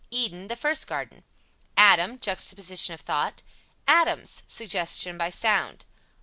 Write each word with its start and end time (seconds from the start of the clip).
Eden 0.09 0.47
The 0.47 0.55
first 0.55 0.87
garden. 0.87 1.23
Adam 1.77 2.17
Juxtaposition 2.17 2.95
of 2.95 3.01
thought. 3.01 3.43
ADAMS 3.87 4.41
Suggestion 4.47 5.15
by 5.15 5.29
sound. 5.29 5.85